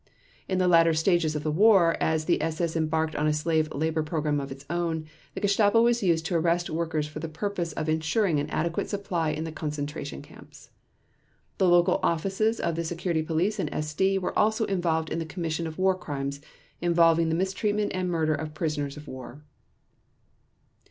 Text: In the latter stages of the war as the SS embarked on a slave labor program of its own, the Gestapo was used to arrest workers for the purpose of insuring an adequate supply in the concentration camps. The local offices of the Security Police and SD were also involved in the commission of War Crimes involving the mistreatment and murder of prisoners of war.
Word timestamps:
In 0.49 0.57
the 0.57 0.67
latter 0.67 0.95
stages 0.95 1.35
of 1.35 1.43
the 1.43 1.51
war 1.51 1.95
as 2.01 2.25
the 2.25 2.41
SS 2.41 2.75
embarked 2.75 3.15
on 3.15 3.27
a 3.27 3.33
slave 3.33 3.71
labor 3.71 4.01
program 4.01 4.39
of 4.39 4.51
its 4.51 4.65
own, 4.67 5.05
the 5.35 5.41
Gestapo 5.41 5.79
was 5.83 6.01
used 6.01 6.25
to 6.25 6.35
arrest 6.35 6.71
workers 6.71 7.07
for 7.07 7.19
the 7.19 7.29
purpose 7.29 7.71
of 7.73 7.87
insuring 7.87 8.39
an 8.39 8.49
adequate 8.49 8.89
supply 8.89 9.29
in 9.29 9.43
the 9.43 9.51
concentration 9.51 10.23
camps. 10.23 10.71
The 11.59 11.69
local 11.69 11.99
offices 12.01 12.59
of 12.59 12.73
the 12.73 12.83
Security 12.83 13.21
Police 13.21 13.59
and 13.59 13.69
SD 13.71 14.17
were 14.17 14.35
also 14.35 14.65
involved 14.65 15.11
in 15.11 15.19
the 15.19 15.23
commission 15.23 15.67
of 15.67 15.77
War 15.77 15.93
Crimes 15.93 16.41
involving 16.81 17.29
the 17.29 17.35
mistreatment 17.35 17.91
and 17.93 18.09
murder 18.09 18.33
of 18.33 18.55
prisoners 18.55 18.97
of 18.97 19.07
war. 19.07 19.43